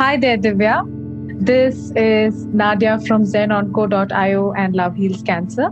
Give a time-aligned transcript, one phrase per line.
[0.00, 0.76] Hi there, Divya.
[1.44, 5.68] This is Nadia from zenonco.io and Love Heals Cancer.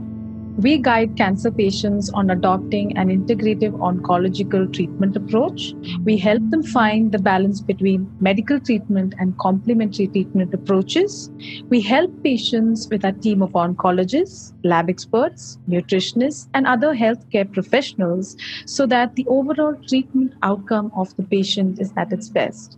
[0.58, 5.72] We guide cancer patients on adopting an integrative oncological treatment approach.
[6.04, 11.30] We help them find the balance between medical treatment and complementary treatment approaches.
[11.70, 18.36] We help patients with a team of oncologists, lab experts, nutritionists, and other healthcare professionals
[18.66, 22.76] so that the overall treatment outcome of the patient is at its best.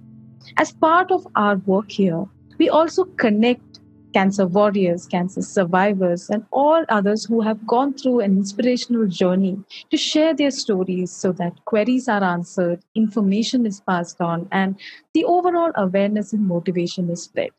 [0.57, 2.25] As part of our work here,
[2.59, 3.81] we also connect
[4.13, 9.59] cancer warriors, cancer survivors, and all others who have gone through an inspirational journey
[9.91, 14.79] to share their stories so that queries are answered, information is passed on, and
[15.15, 17.51] the overall awareness and motivation is spread.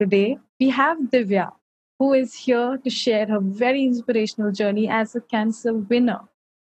[0.00, 1.52] Today, we have Divya,
[1.98, 6.20] who is here to share her very inspirational journey as a cancer winner.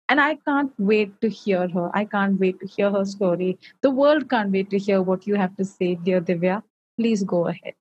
[0.08, 1.90] And I can't wait to hear her.
[1.94, 3.58] I can't wait to hear her story.
[3.82, 6.62] The world can't wait to hear what you have to say, dear Divya.
[6.96, 7.74] Please go ahead.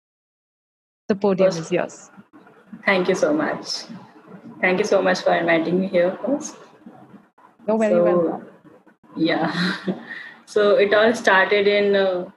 [1.07, 2.11] The podium first, is yours.
[2.85, 3.83] Thank you so much.
[4.59, 6.57] Thank you so much for inviting me here first.
[7.67, 8.47] You're very so, welcome.
[9.15, 9.75] Yeah.
[10.45, 12.29] so it all started in uh,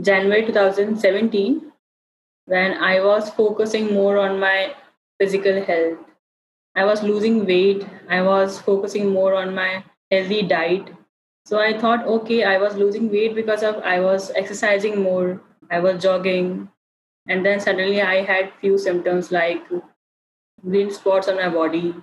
[0.00, 1.72] January 2017
[2.46, 4.74] when I was focusing more on my
[5.18, 5.98] physical health.
[6.74, 7.86] I was losing weight.
[8.08, 10.90] I was focusing more on my healthy diet.
[11.44, 15.40] So I thought, okay, I was losing weight because of I was exercising more.
[15.70, 16.68] I was jogging
[17.28, 19.62] and then suddenly i had few symptoms like
[20.66, 21.94] green spots on my body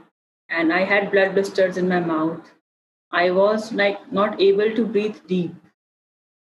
[0.50, 2.52] and i had blood blisters in my mouth
[3.12, 5.56] i was like not able to breathe deep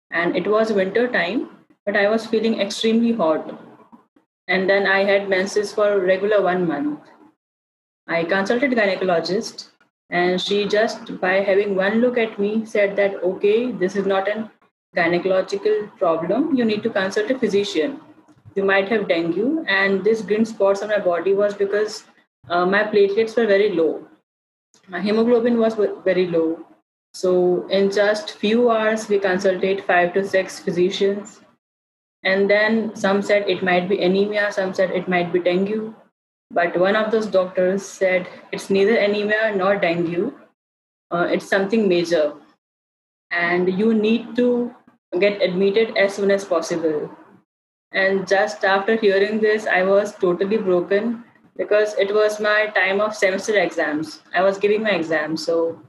[0.09, 1.47] and it was winter time
[1.85, 3.51] but i was feeling extremely hot
[4.47, 6.99] and then i had menses for regular one month
[8.07, 9.69] i consulted gynecologist
[10.09, 14.27] and she just by having one look at me said that okay this is not
[14.27, 14.51] a
[14.95, 16.55] gynecological problem.
[16.55, 17.99] You need to consult a physician.
[18.55, 22.05] You might have dengue and this green spots on my body was because
[22.49, 24.07] uh, my platelets were very low.
[24.87, 26.65] My hemoglobin was very low.
[27.13, 31.41] So in just few hours we consulted five to six physicians.
[32.23, 35.93] And then some said it might be anemia some said it might be dengue
[36.51, 40.33] but one of those doctors said it's neither anemia nor dengue
[41.11, 42.33] uh, it's something major
[43.31, 44.73] and you need to
[45.19, 47.09] get admitted as soon as possible
[47.95, 51.23] and just after hearing this, I was totally broken
[51.55, 54.21] because it was my time of semester exams.
[54.33, 55.45] I was giving my exams.
[55.45, 55.81] So,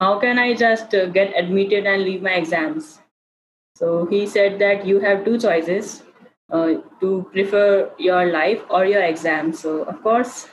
[0.00, 3.00] how can I just uh, get admitted and leave my exams?
[3.74, 6.04] So, he said that you have two choices
[6.50, 9.60] uh, to prefer your life or your exams.
[9.60, 10.48] So, of course,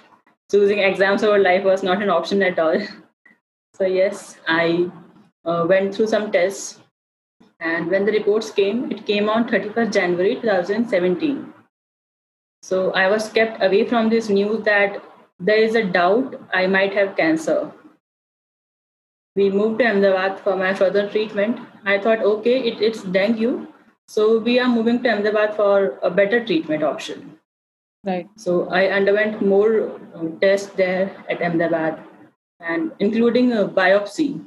[0.51, 2.79] choosing exams over life was not an option at all.
[3.73, 4.89] so, yes, I
[5.45, 6.79] uh, went through some tests
[7.59, 11.53] and when the reports came, it came on 31st January 2017.
[12.61, 15.01] So I was kept away from this news that
[15.39, 17.71] there is a doubt I might have cancer.
[19.35, 21.59] We moved to Ahmedabad for my further treatment.
[21.85, 23.67] I thought, okay, it, it's dengue.
[24.07, 27.39] So we are moving to Ahmedabad for a better treatment option.
[28.03, 28.29] Right.
[28.35, 31.99] So I underwent more um, tests there at Ahmedabad
[32.59, 34.45] and including a biopsy.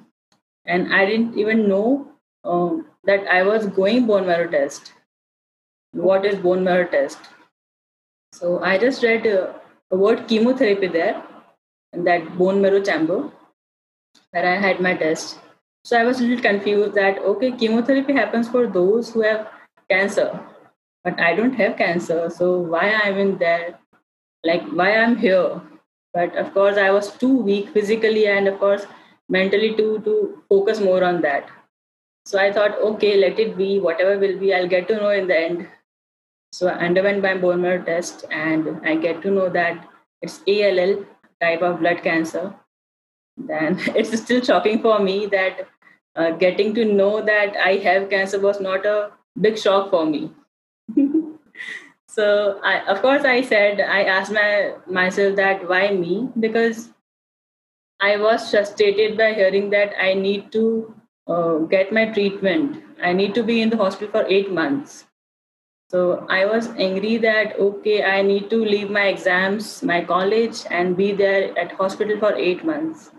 [0.64, 2.08] And I didn't even know
[2.44, 4.92] um, that I was going bone marrow test.
[5.92, 7.18] What is bone marrow test?
[8.32, 9.54] So I just read uh,
[9.90, 11.22] a word chemotherapy there
[11.92, 13.30] in that bone marrow chamber
[14.30, 15.38] where I had my test.
[15.88, 19.46] So I was a little confused that okay, chemotherapy happens for those who have
[19.88, 20.38] cancer,
[21.02, 22.28] but I don't have cancer.
[22.28, 23.78] So why I'm in there?
[24.44, 25.62] Like why I'm here?
[26.12, 28.84] But of course, I was too weak physically and of course
[29.30, 31.48] mentally to to focus more on that.
[32.26, 35.26] So I thought, okay, let it be, whatever will be, I'll get to know in
[35.26, 35.66] the end.
[36.52, 39.88] So I underwent my bone marrow test and I get to know that
[40.20, 40.94] it's ALL
[41.40, 42.54] type of blood cancer.
[43.38, 45.66] Then it's still shocking for me that
[46.18, 49.10] uh, getting to know that I have cancer was not a
[49.40, 50.30] big shock for me.
[52.08, 56.90] so I, of course I said I asked my myself that why me because
[58.00, 60.94] I was frustrated by hearing that I need to
[61.26, 62.82] uh, get my treatment.
[63.02, 65.04] I need to be in the hospital for eight months.
[65.90, 70.96] So I was angry that, okay, I need to leave my exams, my college, and
[70.96, 73.10] be there at hospital for eight months.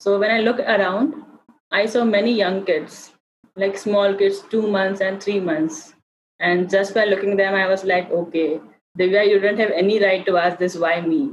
[0.00, 1.14] So when I look around,
[1.70, 3.12] I saw many young kids,
[3.56, 5.94] like small kids, two months and three months.
[6.40, 8.60] And just by looking them, I was like, okay,
[8.98, 11.30] Divya, you don't have any right to ask this, why me?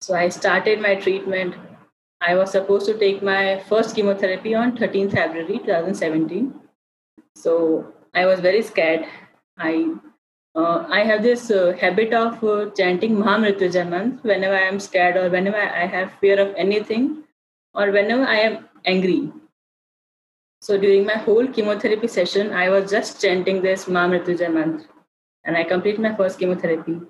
[0.00, 1.54] So I started my treatment
[2.26, 6.54] I was supposed to take my first chemotherapy on 13th February 2017.
[7.36, 9.04] So I was very scared
[9.58, 9.94] I
[10.54, 15.16] uh, I have this uh, habit of uh, chanting Mahamrityunjay mantra whenever I am scared
[15.16, 17.24] or whenever I have fear of anything
[17.74, 19.32] or whenever I am angry.
[20.60, 24.88] So during my whole chemotherapy session, I was just chanting this Mahamrityunjay mantra,
[25.44, 27.00] and I completed my first chemotherapy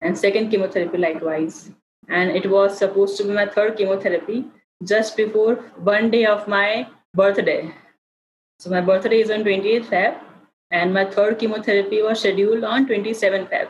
[0.00, 1.70] and second chemotherapy likewise.
[2.08, 4.46] And it was supposed to be my third chemotherapy
[4.82, 7.74] just before one day of my birthday.
[8.58, 10.18] So my birthday is on 28th Feb,
[10.70, 13.68] and my third chemotherapy was scheduled on 27th Feb.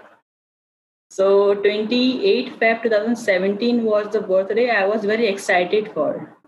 [1.10, 6.38] So 28 Feb 2017 was the birthday I was very excited for.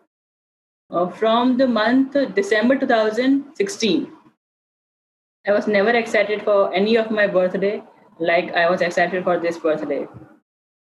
[0.94, 4.12] Uh, from the month December 2016,
[5.46, 7.82] I was never excited for any of my birthday
[8.20, 10.06] like I was excited for this birthday.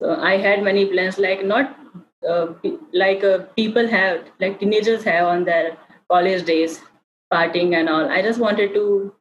[0.00, 1.76] So I had many plans, like not
[2.28, 2.46] uh,
[2.92, 5.76] like uh, people have, like teenagers have on their
[6.08, 6.80] college days,
[7.32, 8.08] partying and all.
[8.08, 9.12] I just wanted to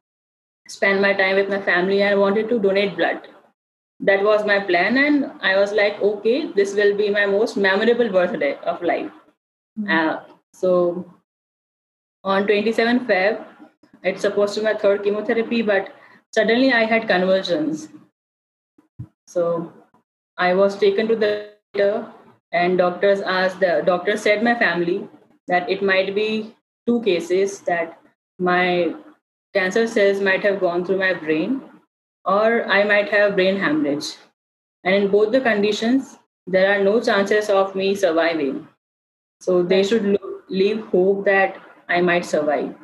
[0.68, 3.26] spend my time with my family and wanted to donate blood.
[3.98, 8.08] That was my plan, and I was like, okay, this will be my most memorable
[8.08, 9.10] birthday of life.
[9.80, 9.90] Mm-hmm.
[9.90, 11.04] Uh, so
[12.24, 13.44] on 27 Feb,
[14.02, 15.92] it's supposed to be my third chemotherapy, but
[16.34, 17.88] suddenly I had convulsions.
[19.26, 19.72] So
[20.38, 22.06] I was taken to the doctor,
[22.52, 25.08] and doctors asked the doctor said my family
[25.46, 26.54] that it might be
[26.86, 27.98] two cases that
[28.38, 28.94] my
[29.52, 31.60] cancer cells might have gone through my brain
[32.24, 34.16] or I might have brain hemorrhage.
[34.84, 38.68] And in both the conditions, there are no chances of me surviving.
[39.40, 40.15] So they should
[40.48, 41.56] leave hope that
[41.88, 42.74] I might survive.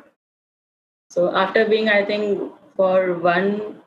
[1.09, 3.81] So after being, I think, for one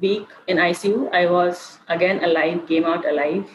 [0.00, 3.48] week in ICU, I was again alive, came out alive.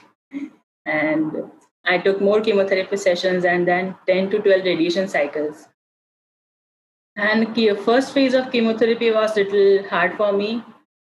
[0.85, 1.51] And
[1.85, 5.67] I took more chemotherapy sessions and then 10 to 12 radiation cycles.
[7.15, 10.63] And the first phase of chemotherapy was little hard for me,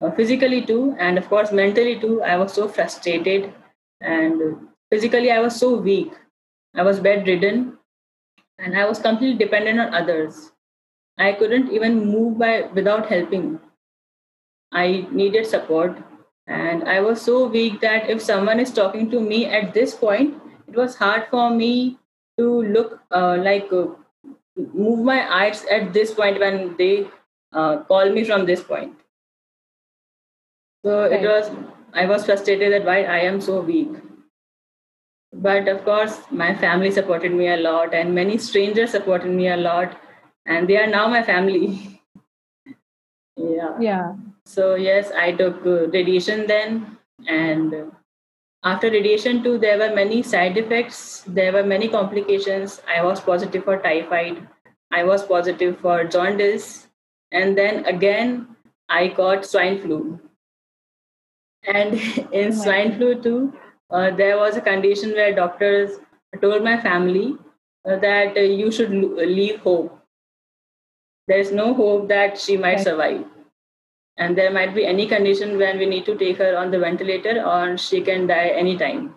[0.02, 2.22] uh, physically too, and of course mentally too.
[2.22, 3.54] I was so frustrated,
[4.02, 6.12] and physically I was so weak.
[6.76, 7.78] I was bedridden,
[8.60, 10.52] and I was completely dependent on others.
[11.18, 13.60] I couldn't even move by without helping.
[14.72, 15.98] I needed support,
[16.48, 20.42] and I was so weak that if someone is talking to me at this point,
[20.68, 22.00] it was hard for me
[22.40, 23.88] to look uh, like uh,
[24.56, 27.08] move my eyes at this point when they
[27.52, 28.96] uh, call me from this point.
[30.84, 31.14] So right.
[31.14, 31.52] it was
[31.94, 33.90] I was frustrated that why I am so weak.
[35.34, 39.58] But of course, my family supported me a lot, and many strangers supported me a
[39.58, 40.00] lot,
[40.46, 42.02] and they are now my family.
[43.36, 43.76] yeah.
[43.80, 44.14] Yeah.
[44.46, 46.98] So yes, I took uh, radiation then,
[47.28, 47.92] and
[48.64, 51.24] after radiation too, there were many side effects.
[51.28, 52.82] There were many complications.
[52.88, 54.48] I was positive for typhoid.
[54.92, 56.88] I was positive for jaundice,
[57.32, 58.56] and then again
[58.88, 60.20] I got swine flu.
[61.64, 61.94] And
[62.32, 63.54] in oh swine flu too,
[63.91, 65.99] uh, there was a condition where doctors
[66.41, 67.37] told my family
[67.89, 69.95] uh, that uh, you should leave hope.
[71.27, 73.25] There is no hope that she might survive.
[74.17, 77.43] And there might be any condition when we need to take her on the ventilator
[77.47, 79.15] or she can die anytime.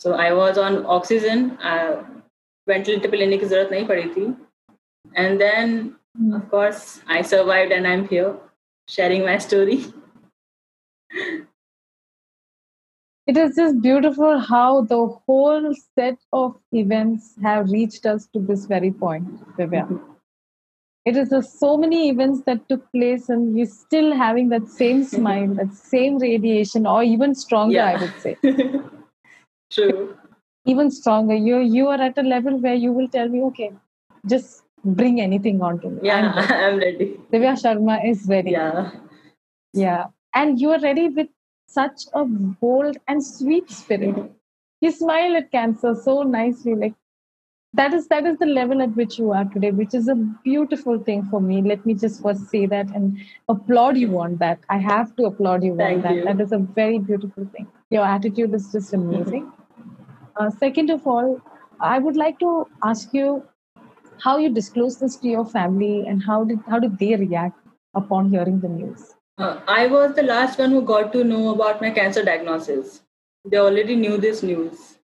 [0.00, 1.58] So I was on oxygen.
[1.62, 2.02] Uh,
[2.68, 4.36] ventilator पे लेने की जरूरत नहीं पड़ी थी.
[5.16, 6.34] And then, mm.
[6.36, 8.34] of course, I survived and I'm here
[8.88, 9.84] sharing my story.
[13.29, 18.65] it is just beautiful how the whole set of events have reached us to this
[18.65, 19.83] very point, Divya.
[19.83, 19.97] Mm-hmm.
[21.05, 25.03] It is just so many events that took place, and you're still having that same
[25.13, 27.91] smile, that same radiation, or even stronger, yeah.
[27.91, 28.35] I would say.
[29.77, 30.17] True.
[30.65, 31.35] Even stronger.
[31.35, 33.71] You you are at a level where you will tell me, okay,
[34.25, 35.99] just bring anything onto me.
[36.03, 36.63] Yeah, I'm ready.
[36.67, 37.11] I'm ready.
[37.33, 38.51] Divya Sharma is ready.
[38.51, 38.91] Yeah.
[39.73, 40.05] Yeah.
[40.35, 41.27] And you are ready with
[41.71, 44.15] such a bold and sweet spirit.
[44.81, 46.75] You smile at cancer so nicely.
[46.75, 46.93] Like
[47.73, 50.97] that is that is the level at which you are today, which is a beautiful
[50.99, 51.61] thing for me.
[51.61, 54.59] Let me just first say that and applaud you on that.
[54.69, 56.15] I have to applaud you Thank on that.
[56.15, 56.23] You.
[56.25, 57.67] That is a very beautiful thing.
[57.91, 59.51] Your attitude is just amazing.
[60.35, 61.39] Uh, second of all,
[61.79, 63.43] I would like to ask you
[64.23, 67.57] how you disclosed this to your family and how did how did they react
[67.95, 71.81] upon hearing the news uh, i was the last one who got to know about
[71.81, 73.01] my cancer diagnosis.
[73.45, 74.97] They already knew this news.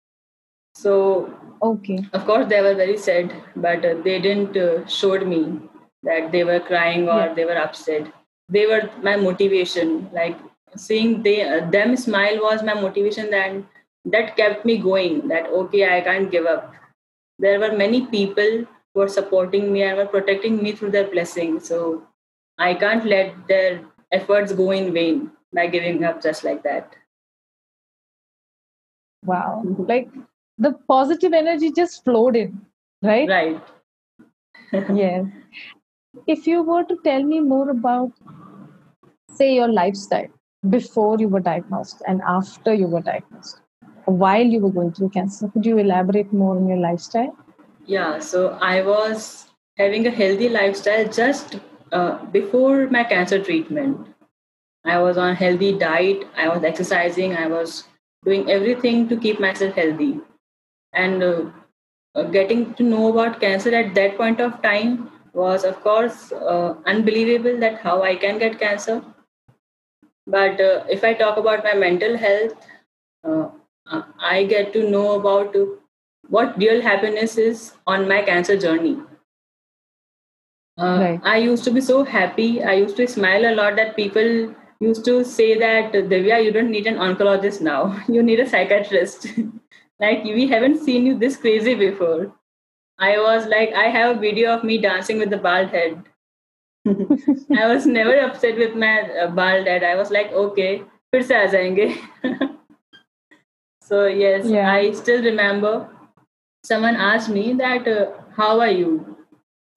[0.76, 2.00] So okay.
[2.14, 5.60] of course they were very sad but uh, they didn't uh, showed me
[6.04, 7.34] that they were crying or yeah.
[7.34, 8.12] they were upset.
[8.50, 10.10] They were my motivation.
[10.14, 10.38] Like
[10.76, 13.66] seeing they uh, them smile was my motivation and
[14.06, 16.74] that kept me going that okay i can't give up.
[17.40, 21.60] There were many people who were supporting me and were protecting me through their blessing.
[21.60, 22.04] So
[22.58, 23.82] I can't let their
[24.18, 26.96] efforts go in vain by giving up just like that.
[29.24, 29.64] Wow.
[29.66, 29.84] Mm-hmm.
[29.84, 30.10] Like
[30.58, 32.62] the positive energy just flowed in,
[33.02, 33.28] right?
[33.28, 33.62] Right.
[34.94, 35.26] yes.
[36.28, 38.12] If you were to tell me more about,
[39.32, 40.28] say, your lifestyle
[40.70, 43.62] before you were diagnosed and after you were diagnosed,
[44.06, 47.36] while you were going through cancer, could you elaborate more on your lifestyle?
[47.86, 51.60] Yeah, so I was having a healthy lifestyle just
[51.92, 54.08] uh, before my cancer treatment.
[54.86, 57.86] I was on healthy diet, I was exercising, I was
[58.24, 60.20] doing everything to keep myself healthy.
[60.94, 61.46] And uh,
[62.14, 66.76] uh, getting to know about cancer at that point of time was, of course, uh,
[66.86, 69.04] unbelievable that how I can get cancer.
[70.28, 72.54] But uh, if I talk about my mental health,
[74.20, 75.56] I get to know about
[76.30, 78.98] what real happiness is on my cancer journey.
[80.79, 81.21] Uh, right.
[81.25, 82.63] I used to be so happy.
[82.63, 86.71] I used to smile a lot that people used to say that Divya, you don't
[86.71, 88.03] need an oncologist now.
[88.09, 89.27] You need a psychiatrist.
[90.01, 92.33] like we haven't seen you this crazy before.
[92.99, 96.03] I was like, I have a video of me dancing with the bald head.
[96.87, 99.85] I was never upset with my uh, bald head.
[99.85, 100.83] I was like, okay,
[101.15, 102.59] फिर से आ जाएंगे.
[103.83, 104.73] so yes, yeah.
[104.73, 105.89] I still remember
[106.65, 109.17] someone asked me that, uh, how are you?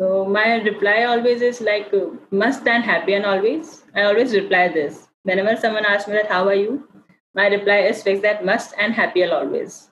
[0.00, 3.84] So my reply always is like uh, must and happy and always.
[3.94, 5.08] I always reply this.
[5.24, 6.88] Whenever someone asks me that how are you,
[7.34, 9.90] my reply is fixed that must and happy and always.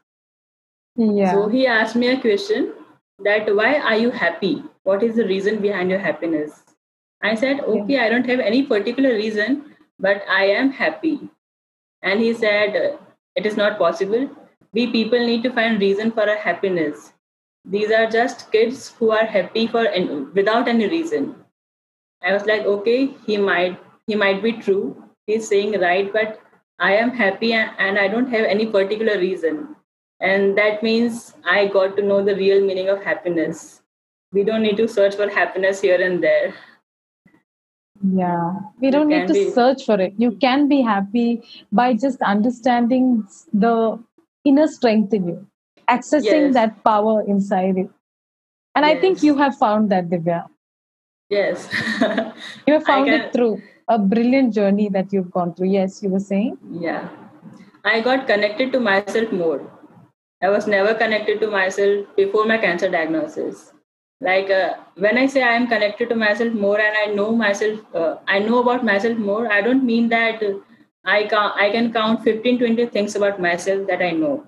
[0.95, 1.33] Yeah.
[1.33, 2.73] So he asked me a question
[3.25, 4.63] that why are you happy?
[4.85, 6.63] What is the reason behind your happiness?
[7.23, 7.99] I said, okay.
[7.99, 11.29] I don't have any particular reason, but I am happy.
[12.03, 12.99] And he said,
[13.35, 14.31] it is not possible.
[14.73, 17.13] We people need to find reason for our happiness
[17.67, 21.35] these are just kids who are happy for and without any reason.
[22.23, 25.03] I was like okay he might he might be true.
[25.27, 26.41] He's saying right but
[26.79, 29.75] i am happy and, and i don't have any particular reason.
[30.21, 33.83] And that means i got to know the real meaning of happiness.
[34.33, 36.55] We don't need to search for happiness here and there.
[38.03, 40.15] Yeah we don't need to be, search for it.
[40.17, 41.43] You can be happy
[41.73, 43.99] by just understanding the
[44.45, 45.47] inner strength in you
[45.89, 46.55] accessing yes.
[46.55, 47.93] that power inside you.
[48.75, 48.97] And yes.
[48.97, 50.47] I think you have found that, Divya.
[51.31, 51.69] Yes.
[52.67, 53.21] you have found can...
[53.21, 55.69] it through a brilliant journey that you've gone through.
[55.69, 56.59] Yes, you were saying?
[56.71, 57.09] Yeah.
[57.85, 59.71] I got connected to myself more.
[60.43, 63.73] I was never connected to myself before my cancer diagnosis.
[64.21, 67.81] Like uh, when I say I am connected to myself more and I know myself,
[67.95, 70.63] uh, I know about myself more, I don't mean that I can,
[71.05, 74.45] I can count 15, 20 things about myself that I know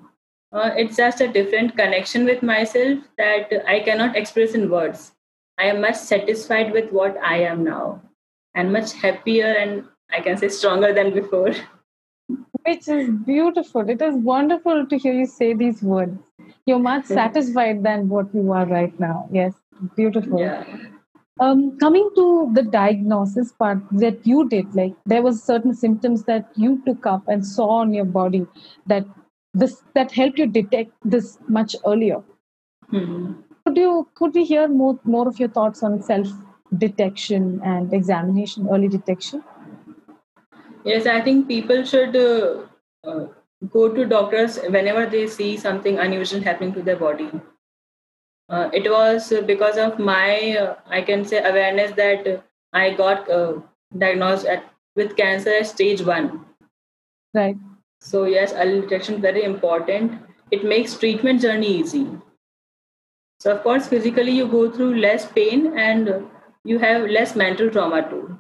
[0.52, 5.12] uh, it's just a different connection with myself that I cannot express in words.
[5.58, 8.00] I am much satisfied with what I am now
[8.54, 11.52] and much happier and I can say stronger than before.
[12.64, 13.88] Which is beautiful.
[13.88, 16.18] It is wonderful to hear you say these words.
[16.66, 19.28] You're much satisfied than what you are right now.
[19.32, 19.54] Yes,
[19.96, 20.40] beautiful.
[20.40, 20.64] Yeah.
[21.40, 26.50] Um, coming to the diagnosis part that you did, like there was certain symptoms that
[26.56, 28.46] you took up and saw on your body
[28.86, 29.06] that
[29.58, 32.22] this that helped you detect this much earlier.
[32.92, 33.32] Mm-hmm.
[33.66, 36.28] Could you could we hear more more of your thoughts on self
[36.84, 39.42] detection and examination, early detection?
[40.84, 42.62] Yes, I think people should uh,
[43.04, 43.26] uh,
[43.70, 47.30] go to doctors whenever they see something unusual happening to their body.
[48.48, 53.60] Uh, it was because of my, uh, I can say, awareness that I got uh,
[53.98, 54.64] diagnosed at,
[54.96, 56.46] with cancer at stage one.
[57.34, 57.56] Right.
[58.00, 60.20] So yes, early detection is very important.
[60.50, 62.06] It makes treatment journey easy.
[63.40, 66.26] So of course, physically you go through less pain and
[66.64, 68.38] you have less mental trauma too.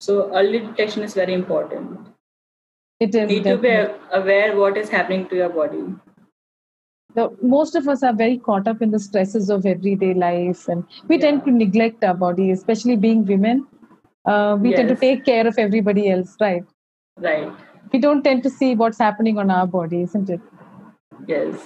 [0.00, 1.98] So early detection is very important.
[3.00, 3.14] It is.
[3.14, 3.88] You need definitely.
[3.88, 5.84] to be aware what is happening to your body.
[7.40, 11.16] Most of us are very caught up in the stresses of everyday life, and we
[11.16, 11.22] yeah.
[11.22, 13.66] tend to neglect our body, especially being women.
[14.26, 14.78] Uh, we yes.
[14.78, 16.64] tend to take care of everybody else, right?
[17.16, 17.65] Right
[17.96, 20.40] we don't tend to see what's happening on our body, isn't it?
[21.26, 21.60] Yes.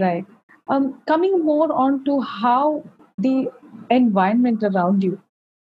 [0.00, 0.26] Right.
[0.68, 2.84] Um, coming more on to how
[3.26, 3.48] the
[3.90, 5.20] environment around you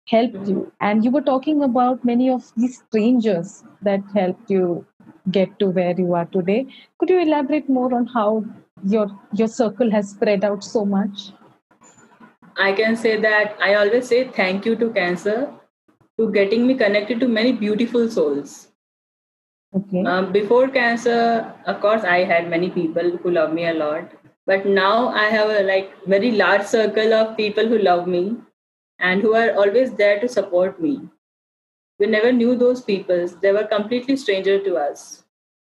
[0.08, 4.84] helped you, and you were talking about many of these strangers that helped you
[5.30, 6.66] get to where you are today.
[6.98, 8.44] Could you elaborate more on how
[8.96, 9.06] your
[9.42, 11.26] your circle has spread out so much?
[12.68, 15.40] I can say that I always say thank you to cancer
[16.18, 18.56] to getting me connected to many beautiful souls
[19.74, 20.02] Okay.
[20.04, 24.12] Um, before cancer, of course, I had many people who love me a lot.
[24.46, 28.36] But now I have a like very large circle of people who love me
[28.98, 30.94] and who are always there to support me.
[32.02, 35.02] we never knew those people they were completely stranger to us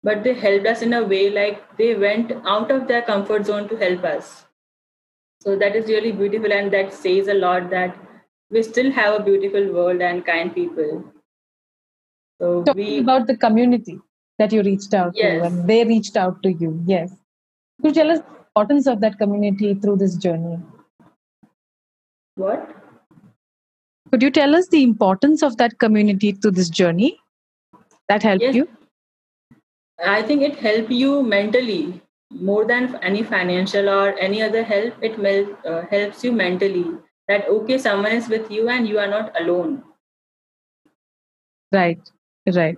[0.10, 3.68] but they helped us in a way like they went out of their comfort zone
[3.72, 4.30] to help us
[5.46, 7.98] so that is really beautiful and that says a lot that
[8.58, 10.94] we still have a beautiful world and kind people
[12.40, 14.00] so Talking we about the community
[14.40, 15.40] that you reached out yes.
[15.40, 17.12] to and they reached out to you yes
[17.82, 20.60] could you tell us the importance of that community through this journey
[22.36, 22.78] what
[24.12, 27.20] could you tell us the importance of that community through this journey
[28.08, 28.56] that helped yes.
[28.56, 28.70] you?
[30.04, 32.02] I think it helped you mentally
[32.32, 34.94] more than any financial or any other help.
[35.02, 35.20] It
[35.66, 36.86] uh, helps you mentally
[37.28, 39.84] that, okay, someone is with you and you are not alone.
[41.74, 42.00] Right,
[42.56, 42.78] right.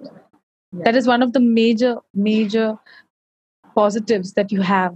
[0.71, 0.83] Yeah.
[0.85, 2.77] That is one of the major, major
[3.75, 4.95] positives that you have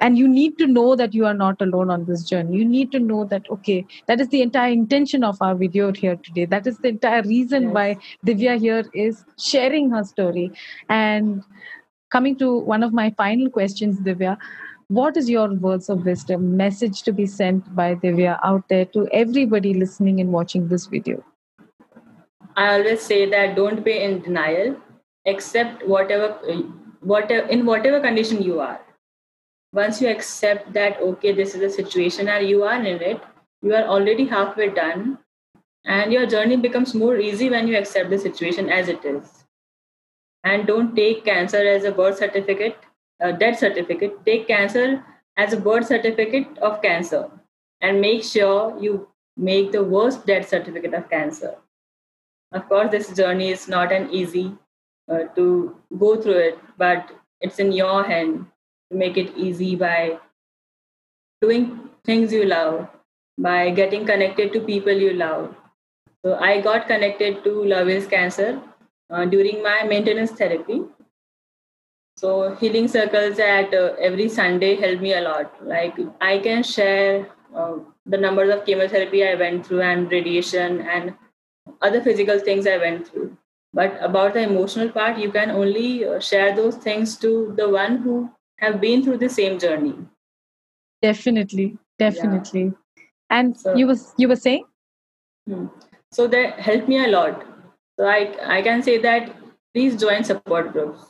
[0.00, 2.90] and you need to know that you are not alone on this journey you need
[2.92, 6.66] to know that okay that is the entire intention of our video here today that
[6.66, 7.74] is the entire reason yes.
[7.74, 10.50] why divya here is sharing her story
[10.88, 11.42] and
[12.10, 14.36] coming to one of my final questions divya
[14.88, 19.06] what is your words of wisdom message to be sent by divya out there to
[19.24, 21.22] everybody listening and watching this video
[22.60, 24.76] i always say that don't be in denial.
[25.32, 26.28] Accept whatever
[27.12, 28.80] whatever in whatever condition you are.
[29.72, 33.22] Once you accept that okay this is a situation and you are in it
[33.62, 35.18] you are already halfway done
[35.84, 39.44] and your journey becomes more easy when you accept the situation as it is.
[40.44, 42.76] And don't take cancer as a birth certificate
[43.20, 44.24] a death certificate.
[44.24, 45.04] Take cancer
[45.36, 47.30] as a birth certificate of cancer
[47.80, 51.56] and make sure you make the worst death certificate of cancer
[52.52, 54.52] of course this journey is not an easy
[55.08, 58.46] uh, to go through it but it's in your hand
[58.90, 60.18] to make it easy by
[61.40, 62.88] doing things you love,
[63.38, 65.54] by getting connected to people you love.
[66.24, 68.60] So I got connected to Love Heals Cancer
[69.08, 70.82] uh, during my maintenance therapy.
[72.16, 75.66] So healing circles at uh, every Sunday help me a lot.
[75.66, 81.14] Like I can share uh, the numbers of chemotherapy I went through and radiation and
[81.80, 83.36] other physical things I went through.
[83.72, 87.98] But about the emotional part, you can only uh, share those things to the one
[87.98, 89.94] who have been through the same journey
[91.02, 93.04] definitely definitely yeah.
[93.30, 94.64] and so, you was you were saying
[95.46, 95.66] hmm.
[96.12, 97.44] so that helped me a lot
[97.98, 98.20] so i
[98.58, 99.34] i can say that
[99.74, 101.09] please join support groups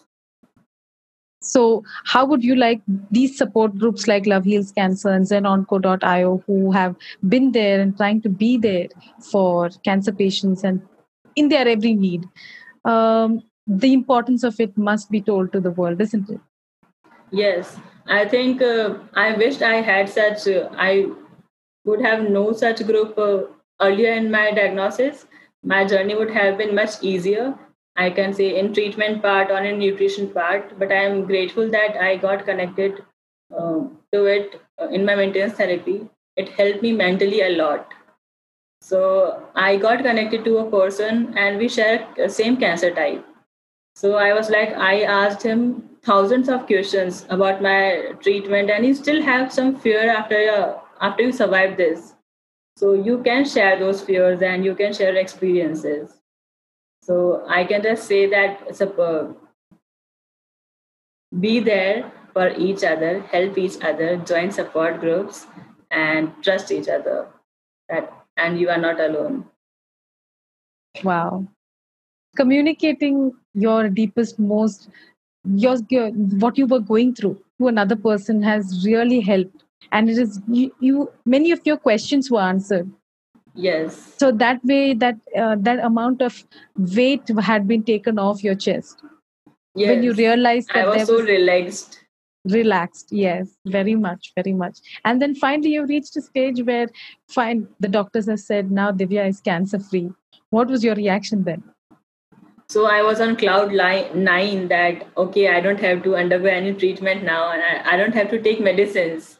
[1.43, 6.71] so how would you like these support groups like love heals cancer and zenonco.io who
[6.73, 6.95] have
[7.29, 8.89] been there and trying to be there
[9.31, 10.83] for cancer patients and
[11.37, 12.29] in their every need
[12.85, 16.41] um, the importance of it must be told to the world isn't it
[17.31, 20.49] Yes, I think uh, I wished I had such.
[20.49, 21.07] Uh, I
[21.85, 23.43] would have no such group uh,
[23.81, 25.27] earlier in my diagnosis.
[25.63, 27.57] My journey would have been much easier.
[28.05, 31.97] I can say in treatment part or in nutrition part, but I am grateful that
[31.97, 33.03] I got connected
[33.57, 33.81] uh,
[34.13, 36.09] to it uh, in my maintenance therapy.
[36.37, 37.93] It helped me mentally a lot.
[38.81, 43.25] So I got connected to a person, and we share same cancer type.
[43.95, 48.95] So I was like, I asked him thousands of questions about my treatment and you
[48.95, 52.15] still have some fear after uh, after you survive this
[52.77, 56.20] so you can share those fears and you can share experiences
[57.03, 59.33] so i can just say that it's a uh,
[61.41, 65.47] be there for each other help each other join support groups
[65.91, 67.29] and trust each other
[67.89, 69.45] that and you are not alone.
[71.05, 71.47] Wow.
[72.37, 74.89] Communicating your deepest most
[75.45, 76.11] your, your
[76.45, 79.65] what you were going through to another person has really helped.
[79.93, 82.91] And it is you, you many of your questions were answered
[83.55, 84.15] yes.
[84.19, 86.45] So that way that uh, that amount of
[86.77, 89.03] weight had been taken off your chest.
[89.77, 89.89] Yes.
[89.89, 92.01] when you realized that i was so relaxed.
[92.45, 93.51] Relaxed yes.
[93.67, 94.79] Very much very much.
[95.05, 96.89] And then finally you reached a stage where
[97.29, 100.11] fine the doctors have said now divya is cancer free
[100.51, 101.63] what was your reaction then?
[102.69, 107.25] So i was on cloud nine that okay i don't have to undergo any treatment
[107.25, 109.39] now and I, I don't have to take medicines.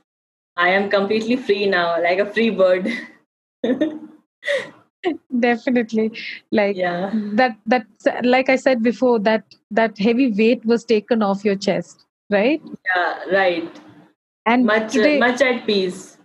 [0.57, 2.89] I am completely free now like a free bird
[5.41, 6.13] definitely.
[6.51, 7.11] Like yeah.
[7.33, 7.87] that that
[8.23, 12.63] like i said before that that heavy weight was taken off your chest right?
[12.95, 13.81] Yeah right.
[14.47, 16.17] And much today, much at peace.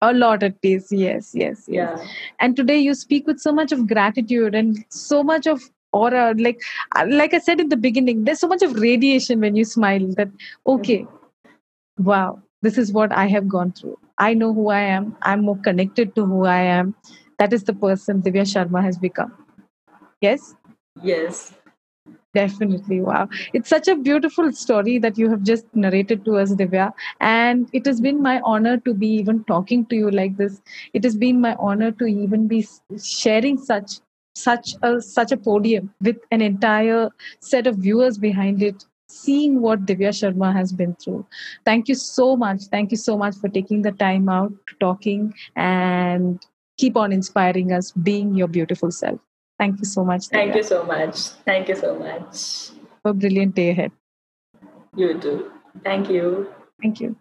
[0.00, 0.90] A lot at peace.
[0.90, 1.98] Yes yes yes.
[1.98, 2.06] Yeah.
[2.40, 5.60] And today you speak with so much of gratitude and so much of
[5.94, 6.60] uh, like
[6.96, 10.06] uh, like i said in the beginning there's so much of radiation when you smile
[10.16, 10.28] that
[10.66, 11.06] okay
[11.98, 15.58] wow this is what i have gone through i know who i am i'm more
[15.68, 16.94] connected to who i am
[17.38, 19.32] that is the person divya sharma has become
[20.20, 20.54] Yes?
[21.02, 21.54] Yes.
[22.34, 23.00] Definitely.
[23.00, 23.28] Wow.
[23.52, 26.92] It's such a beautiful story that you have just narrated to us, Divya.
[27.20, 30.60] And it has been my honor to be even talking to you like this.
[30.92, 32.66] It has been my honor to even be
[33.02, 34.00] sharing such
[34.34, 39.86] such a such a podium with an entire set of viewers behind it seeing what
[39.86, 41.26] Divya Sharma has been through.
[41.64, 42.64] Thank you so much.
[42.64, 46.44] Thank you so much for taking the time out, talking, and
[46.76, 49.20] keep on inspiring us, being your beautiful self.
[49.58, 50.28] Thank you so much.
[50.28, 51.30] Thank you so much.
[51.44, 52.70] Thank you so much.
[53.04, 53.92] Have a brilliant day ahead.
[54.96, 55.52] You too.
[55.82, 56.52] Thank you.
[56.82, 57.16] Thank you.